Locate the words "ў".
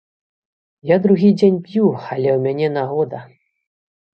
2.33-2.39